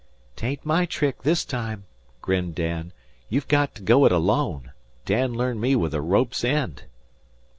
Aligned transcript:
"'Tain't 0.35 0.65
my 0.65 0.83
trick 0.87 1.21
this 1.21 1.45
time," 1.45 1.85
grinned 2.23 2.55
Dan. 2.55 2.91
"You've 3.29 3.47
got 3.47 3.75
to 3.75 3.83
go 3.83 4.03
it 4.05 4.11
alone. 4.11 4.71
Dad 5.05 5.29
learned 5.29 5.61
me 5.61 5.75
with 5.75 5.93
a 5.93 6.01
rope's 6.01 6.43
end." 6.43 6.85